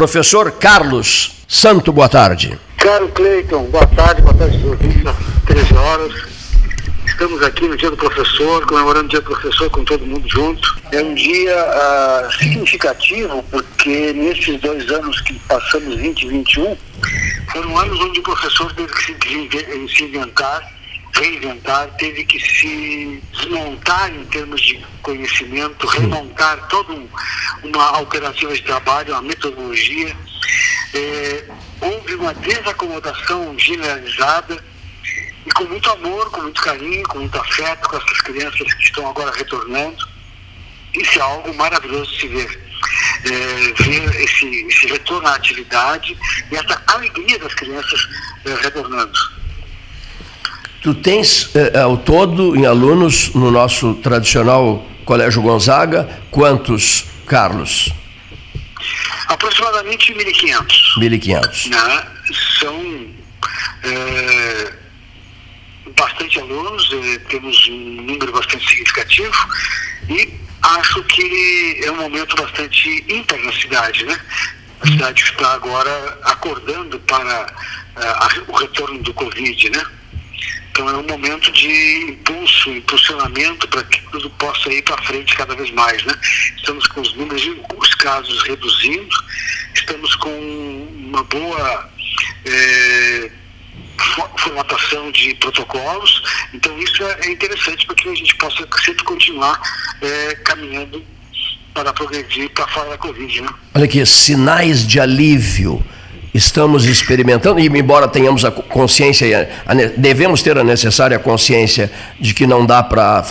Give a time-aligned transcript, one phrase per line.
[0.00, 2.58] Professor Carlos Santo, boa tarde.
[2.78, 5.02] Caro Cleiton, boa tarde, boa tarde, ouvintes,
[5.44, 6.14] 13 horas.
[7.04, 10.74] Estamos aqui no Dia do Professor, comemorando o Dia do Professor com todo mundo junto.
[10.90, 16.76] É um dia uh, significativo porque nesses dois anos que passamos, 20 e 21,
[17.52, 20.62] foram anos onde o professor teve que se, se inventar,
[21.12, 27.08] reinventar, teve que se desmontar em termos de conhecimento, remontar toda um,
[27.64, 30.16] uma alternativa de trabalho, uma metodologia.
[30.94, 31.44] É,
[31.80, 34.62] houve uma desacomodação generalizada
[35.46, 39.08] e com muito amor, com muito carinho, com muito afeto com essas crianças que estão
[39.08, 40.08] agora retornando.
[40.94, 42.70] Isso é algo maravilhoso de se ver.
[43.24, 46.16] É, ver esse, esse, retorno à atividade
[46.50, 48.08] e essa alegria das crianças
[48.46, 49.39] é, retornando.
[50.82, 57.92] Tu tens é, ao todo em alunos no nosso tradicional Colégio Gonzaga, quantos, Carlos?
[59.28, 60.98] Aproximadamente 1.500.
[60.98, 61.70] 1.500.
[61.70, 62.06] Né?
[62.58, 63.06] São
[63.84, 64.72] é,
[65.98, 69.36] bastante alunos, é, temos um número bastante significativo
[70.08, 74.18] e acho que é um momento bastante ímpar na cidade, né?
[74.80, 77.46] A cidade está agora acordando para
[77.96, 79.84] uh, o retorno do Covid, né?
[80.80, 85.54] Então é um momento de impulso, impulsionamento para que tudo possa ir para frente cada
[85.54, 86.14] vez mais, né?
[86.56, 89.14] Estamos com os números, os casos reduzindo,
[89.74, 91.90] estamos com uma boa
[92.46, 93.30] eh,
[94.38, 96.22] formatação de protocolos.
[96.54, 99.60] Então isso é interessante para que a gente possa sempre continuar
[100.00, 101.04] é, caminhando
[101.74, 103.42] para progredir para fora da Covid.
[103.42, 103.48] Né?
[103.74, 105.84] Olha aqui, sinais de alívio
[106.32, 109.48] estamos experimentando, e embora tenhamos a consciência,
[109.96, 113.24] devemos ter a necessária consciência de que não dá para,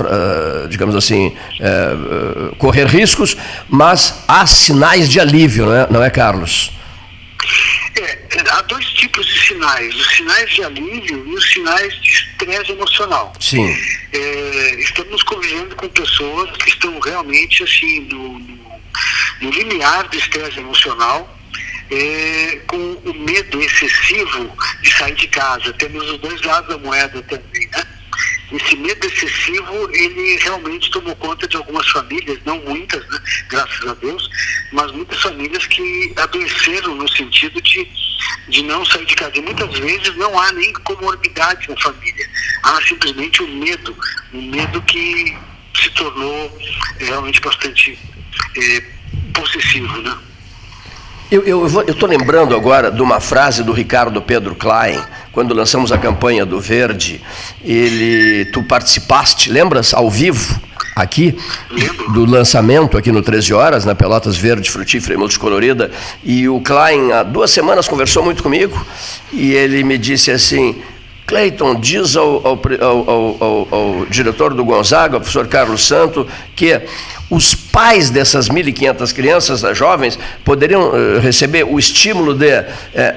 [0.69, 3.37] digamos assim, é, correr riscos,
[3.69, 6.71] mas há sinais de alívio, não é, não é Carlos?
[7.95, 8.19] É,
[8.51, 13.33] há dois tipos de sinais, os sinais de alívio e os sinais de estresse emocional.
[13.39, 13.75] Sim.
[14.13, 18.39] É, estamos convivendo com pessoas que estão realmente assim no,
[19.41, 21.38] no limiar do estresse emocional,
[21.91, 25.73] é, com o medo excessivo de sair de casa.
[25.73, 27.85] Temos os dois lados da moeda também, né?
[28.51, 33.93] esse medo excessivo, ele realmente tomou conta de algumas famílias, não muitas, né, graças a
[33.93, 34.29] Deus,
[34.71, 37.87] mas muitas famílias que adoeceram no sentido de,
[38.47, 39.37] de não sair de casa.
[39.37, 42.29] E muitas vezes não há nem comorbidade na família,
[42.63, 43.95] há simplesmente o um medo,
[44.33, 45.37] um medo que
[45.75, 46.59] se tornou
[46.97, 47.97] realmente bastante
[48.57, 48.83] é,
[49.33, 50.17] possessivo, né?
[51.31, 54.99] Eu estou lembrando agora de uma frase do Ricardo Pedro Klein,
[55.31, 57.21] quando lançamos a campanha do Verde.
[57.63, 60.59] Ele, tu participaste, lembras, ao vivo,
[60.95, 61.37] aqui,
[62.13, 65.91] do lançamento aqui no 13 Horas, na Pelotas Verde, Frutífera e Multicolorida.
[66.23, 68.83] E o Klein, há duas semanas, conversou muito comigo
[69.31, 70.81] e ele me disse assim:
[71.27, 76.25] Cleiton, diz ao, ao, ao, ao, diretor do Gonzaga, o professor Carlos Santo,
[76.55, 76.81] que
[77.29, 82.65] os pais dessas 1.500 crianças jovens poderiam uh, receber o estímulo de, uh,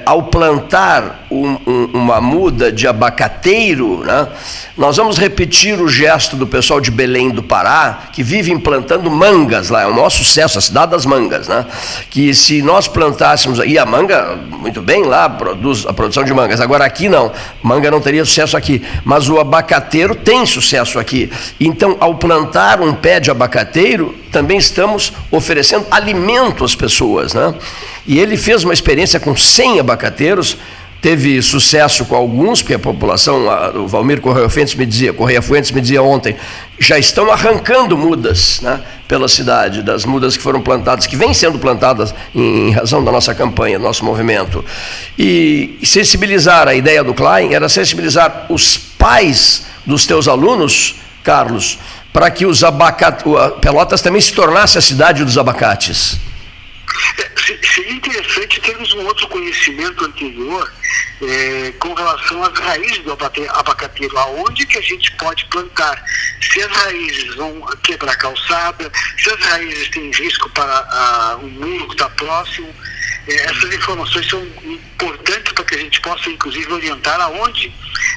[0.05, 4.27] ao plantar um, um, uma muda de abacateiro, né,
[4.77, 9.69] nós vamos repetir o gesto do pessoal de Belém do Pará, que vive implantando mangas
[9.69, 11.65] lá, é um maior sucesso, a cidade das mangas, né,
[12.09, 16.61] que se nós plantássemos, e a manga, muito bem lá, produz a produção de mangas,
[16.61, 17.31] agora aqui não,
[17.61, 21.31] manga não teria sucesso aqui, mas o abacateiro tem sucesso aqui.
[21.59, 27.33] Então, ao plantar um pé de abacateiro, também estamos oferecendo alimento às pessoas.
[27.33, 27.53] Né?
[28.05, 30.57] E ele fez uma experiência com 100 abacateiros,
[30.99, 33.45] teve sucesso com alguns, porque a população,
[33.75, 36.35] o Valmir Correia Fuentes me dizia, Correia Fuentes me dizia ontem,
[36.79, 41.59] já estão arrancando mudas né, pela cidade, das mudas que foram plantadas, que vêm sendo
[41.59, 44.65] plantadas em, em razão da nossa campanha, do nosso movimento.
[45.19, 51.77] E sensibilizar, a ideia do Klein era sensibilizar os pais dos teus alunos, Carlos,
[52.13, 53.25] para que os abacates,
[53.59, 56.19] Pelotas também se tornasse a cidade dos abacates?
[57.17, 57.31] É,
[57.73, 60.71] seria interessante termos um outro conhecimento anterior
[61.21, 66.03] é, com relação às raízes do abacateiro, aonde que a gente pode plantar,
[66.39, 71.47] se as raízes vão quebrar a calçada, se as raízes têm risco para a, o
[71.47, 72.73] muro que está próximo.
[73.27, 77.71] É, essas informações são importantes para que a gente possa, inclusive, orientar aonde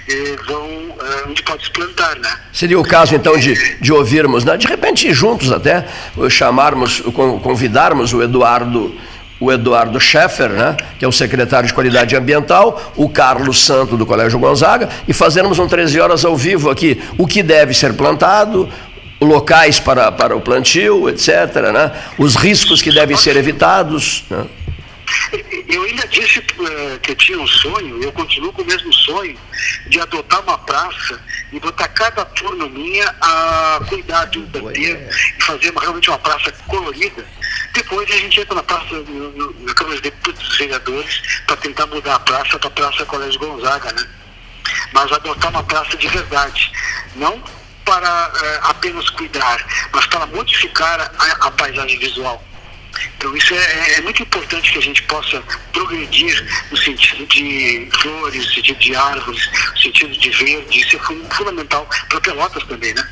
[0.09, 0.69] eh, vão,
[1.01, 2.31] eh, onde pode se plantar, né?
[2.53, 4.57] Seria o caso, então, de, de ouvirmos, né?
[4.57, 5.87] de repente, juntos até,
[6.29, 7.01] chamarmos,
[7.43, 8.95] convidarmos o Eduardo
[9.39, 14.07] o Eduardo Scheffer, né, que é o secretário de Qualidade Ambiental, o Carlos Santo do
[14.07, 18.69] Colégio Gonzaga, e fazermos um 13 horas ao vivo aqui, o que deve ser plantado,
[19.21, 24.25] locais para, para o plantio, etc., né, os riscos que devem ser evitados.
[24.31, 24.45] Né.
[25.69, 29.39] Eu ainda disse uh, que eu tinha um sonho, eu continuo com o mesmo sonho,
[29.89, 31.21] de adotar uma praça
[31.53, 35.09] e botar cada turma minha a cuidar de um bandeiro
[35.39, 37.25] e fazer uma, realmente uma praça colorida.
[37.73, 41.87] Depois a gente entra na praça, no, no, na Câmara de dos Vereadores, para tentar
[41.87, 44.09] mudar a praça para a Praça Colégio Gonzaga, né?
[44.93, 46.73] Mas adotar uma praça de verdade.
[47.15, 47.43] Não
[47.85, 52.43] para uh, apenas cuidar, mas para modificar a, a paisagem visual.
[53.17, 55.43] Então isso é, é, é, muito importante que a gente possa
[55.73, 61.35] progredir no sentido de flores, no sentido de árvores, no sentido de verde, isso é
[61.35, 63.09] fundamental para Pelotas também, né?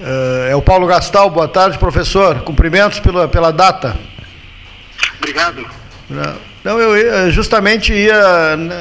[0.00, 2.40] Eh, é o Paulo Gastal, boa tarde, professor.
[2.40, 3.96] Cumprimentos pela, pela data.
[5.18, 5.64] Obrigado.
[6.64, 8.76] Não, eu justamente ia né,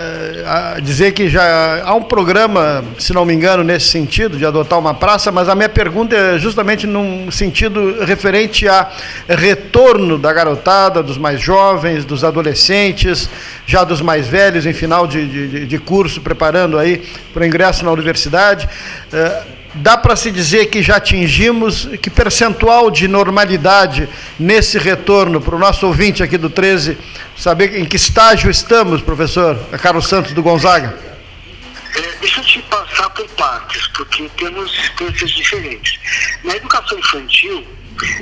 [0.83, 4.93] dizer que já há um programa, se não me engano, nesse sentido, de adotar uma
[4.93, 8.87] praça, mas a minha pergunta é justamente num sentido referente a
[9.27, 13.27] retorno da garotada, dos mais jovens, dos adolescentes,
[13.65, 17.01] já dos mais velhos, em final de, de, de curso, preparando aí
[17.33, 18.69] para o ingresso na universidade.
[19.73, 25.59] Dá para se dizer que já atingimos que percentual de normalidade nesse retorno para o
[25.59, 26.97] nosso ouvinte aqui do 13
[27.37, 30.97] saber em que estágio estamos, professor Carlos Santos do Gonzaga?
[31.95, 35.99] É, deixa eu te passar por partes, porque temos experiências diferentes.
[36.43, 37.65] Na educação infantil,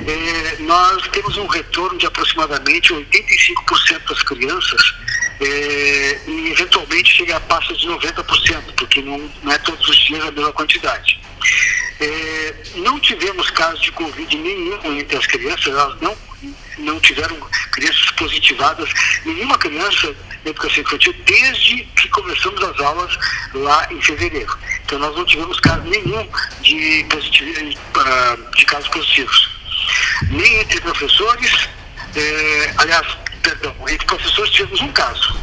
[0.06, 4.94] é, nós temos um retorno de aproximadamente 85% das crianças
[5.40, 10.22] é, e eventualmente chega a passa de 90%, porque não, não é todos os dias
[10.24, 11.18] a mesma quantidade.
[11.98, 16.16] É, não tivemos casos de Covid nenhum entre as crianças, elas não,
[16.78, 17.36] não tiveram
[17.72, 18.90] crianças positivadas,
[19.24, 20.14] nenhuma criança
[20.44, 23.18] na educação infantil desde que começamos as aulas
[23.54, 24.58] lá em fevereiro.
[24.84, 26.28] Então nós não tivemos caso nenhum
[26.62, 29.50] de, positivo, ah, de casos positivos.
[30.30, 31.68] Nem entre professores,
[32.14, 33.06] é, aliás,
[33.42, 35.40] perdão, entre professores tivemos um caso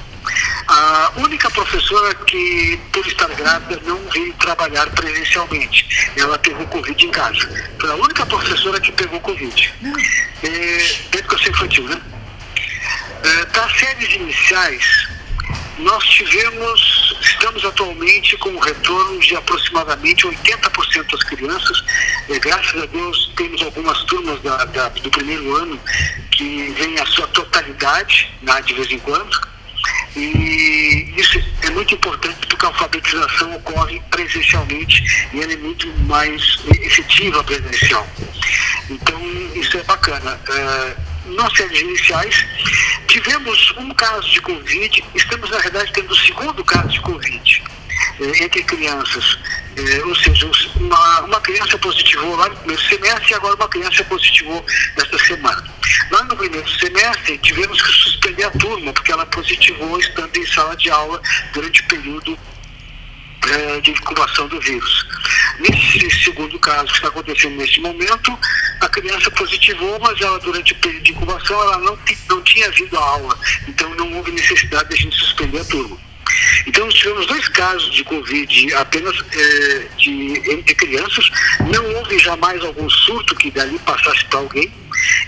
[0.67, 6.11] a única professora que, por estar grávida, não veio trabalhar presencialmente.
[6.17, 7.71] Ela pegou Covid em casa.
[7.79, 9.73] Foi a única professora que pegou Covid.
[10.43, 12.01] É, da educação infantil, né?
[13.23, 15.07] É, das séries iniciais,
[15.79, 21.83] nós tivemos, estamos atualmente com um retorno de aproximadamente 80% das crianças.
[22.29, 25.79] É, graças a Deus, temos algumas turmas da, da, do primeiro ano
[26.31, 29.47] que vêm a sua totalidade, né, de vez em quando.
[30.15, 35.03] E isso é muito importante porque a alfabetização ocorre presencialmente
[35.33, 38.07] e ela é muito mais efetiva presencial.
[38.89, 39.21] Então,
[39.55, 40.39] isso é bacana.
[40.49, 42.45] Uh, nas séries iniciais,
[43.07, 47.63] tivemos um caso de Covid, estamos, na verdade, tendo o segundo caso de Covid
[48.19, 49.37] uh, entre crianças.
[49.77, 54.03] É, ou seja, uma, uma criança positivou lá no primeiro semestre e agora uma criança
[54.05, 54.65] positivou
[54.97, 55.63] nesta semana.
[56.09, 60.75] Lá no primeiro semestre, tivemos que suspender a turma, porque ela positivou estando em sala
[60.75, 61.21] de aula
[61.53, 62.39] durante o período
[63.49, 65.05] é, de incubação do vírus.
[65.59, 68.37] Nesse segundo caso que está acontecendo neste momento,
[68.81, 71.97] a criança positivou, mas ela durante o período de incubação ela não,
[72.29, 73.37] não tinha vindo à aula,
[73.67, 75.97] então não houve necessidade de a gente suspender a turma.
[76.67, 81.29] Então, nós tivemos dois casos de Covid apenas é, de, entre crianças.
[81.71, 84.71] Não houve jamais algum surto que dali passasse para alguém.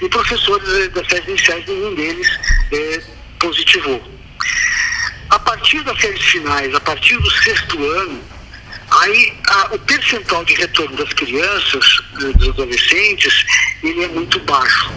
[0.01, 2.27] E professores é, das séries iniciais, nenhum deles
[2.71, 3.01] é,
[3.39, 4.19] positivou.
[5.49, 8.23] Partir das séries finais, a partir do sexto ano,
[9.01, 11.83] aí a, o percentual de retorno das crianças,
[12.35, 13.45] dos adolescentes,
[13.81, 14.91] ele é muito baixo.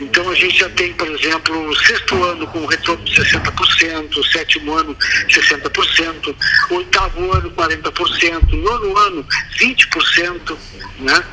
[0.00, 4.24] Então a gente já tem, por exemplo, o sexto ano com retorno de 60%, o
[4.26, 4.96] sétimo ano
[5.28, 6.36] 60%,
[6.70, 9.26] o oitavo ano 40%, nono ano
[9.58, 10.56] 20%,
[11.00, 11.24] né?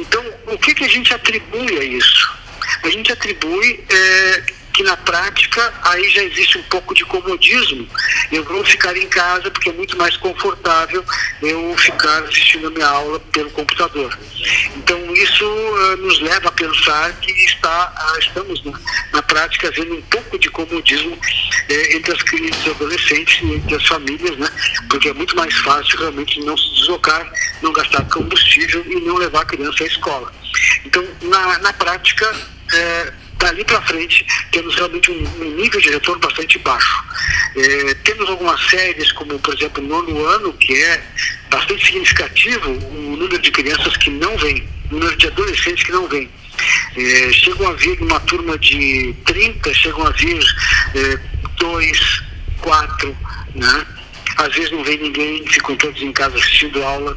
[0.00, 2.36] Então, o que, que a gente atribui a isso?
[2.82, 4.42] A gente atribui é,
[4.80, 7.86] que na prática aí já existe um pouco de comodismo.
[8.32, 11.04] Eu vou ficar em casa porque é muito mais confortável
[11.42, 14.18] eu ficar assistindo a minha aula pelo computador.
[14.76, 18.72] Então isso uh, nos leva a pensar que está, uh, estamos na,
[19.12, 23.74] na, prática vendo um pouco de comodismo uh, entre as crianças e adolescentes e entre
[23.74, 24.50] as famílias, né?
[24.88, 29.42] porque é muito mais fácil realmente não se deslocar, não gastar combustível e não levar
[29.42, 30.32] a criança à escola.
[30.86, 32.34] Então, na, na prática,
[32.72, 37.04] eh, dali para frente temos realmente um, um, nível de retorno bastante baixo.
[37.56, 41.02] É, temos algumas séries, como por exemplo nono ano, que é
[41.50, 46.06] bastante significativo o número de crianças que não vêm, o número de adolescentes que não
[46.06, 46.30] vêm.
[46.96, 50.44] É, chegam a vir uma turma de 30, chegam a vir
[50.94, 51.18] é,
[51.56, 52.22] dois,
[52.60, 53.16] quatro,
[53.54, 53.86] né?
[54.36, 57.16] Às vezes não vem ninguém, ficam todos em casa assistindo aula.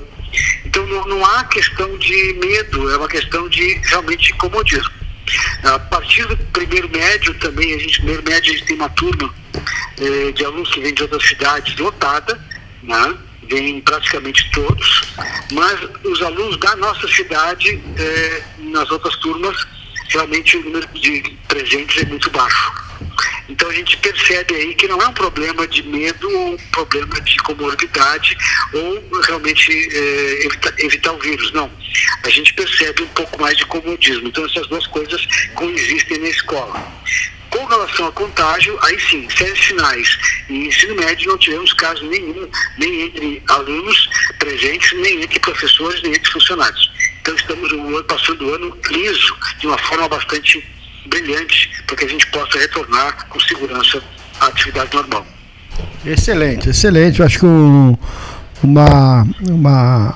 [0.65, 5.02] Então não, não há questão de medo, é uma questão de realmente comodismo.
[5.63, 9.33] A partir do primeiro médio também, a gente, primeiro médio, a gente tem uma turma
[9.99, 12.39] eh, de alunos que vêm de outras cidades lotada,
[12.81, 13.17] né?
[13.49, 15.01] vêm praticamente todos,
[15.51, 19.55] mas os alunos da nossa cidade, eh, nas outras turmas,
[20.09, 22.82] realmente o número de presentes é muito baixo.
[23.49, 27.19] Então a gente percebe aí que não é um problema de medo ou um problema
[27.21, 28.37] de comorbidade
[28.73, 30.47] ou realmente é,
[30.79, 31.51] evitar, o vírus.
[31.51, 31.71] Não.
[32.23, 34.27] A gente percebe um pouco mais de comodismo.
[34.27, 36.93] Então essas duas coisas coexistem na escola.
[37.49, 40.17] Com relação a contágio, aí sim, séries finais
[40.49, 44.09] e ensino médio não tivemos caso nenhum, nem entre alunos
[44.39, 46.91] presentes, nem entre professores, nem entre funcionários.
[47.21, 47.69] Então estamos
[48.07, 50.65] passando o ano liso, de uma forma bastante
[51.07, 54.01] brilhante para que a gente possa retornar com segurança
[54.39, 55.25] à atividade normal.
[56.05, 57.19] Excelente, excelente.
[57.19, 57.97] Eu acho que um,
[58.61, 60.15] uma, uma,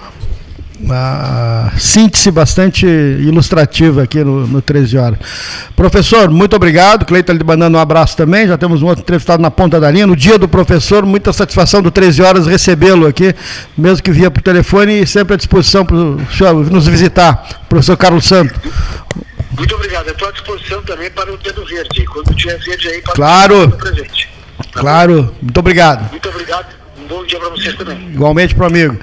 [0.80, 5.20] uma síntese bastante ilustrativa aqui no, no 13 horas.
[5.76, 7.06] Professor, muito obrigado.
[7.06, 8.48] Cleiton lhe mandando um abraço também.
[8.48, 10.06] Já temos um outro entrevistado na ponta da linha.
[10.06, 13.34] No dia do professor, muita satisfação do 13 horas recebê-lo aqui,
[13.78, 17.66] mesmo que via por telefone e sempre à disposição para o senhor nos visitar.
[17.70, 18.58] Professor Carlos Santos.
[19.58, 20.10] Muito obrigado.
[20.10, 22.06] Estou à disposição também para o dedo verde.
[22.06, 23.70] Quando tiver verde aí, para claro.
[23.72, 24.30] presente.
[24.72, 25.24] Tá claro.
[25.24, 25.36] Bom?
[25.42, 26.12] Muito obrigado.
[26.12, 26.76] Muito obrigado.
[27.00, 28.10] Um bom dia para vocês também.
[28.10, 28.96] Igualmente para o amigo.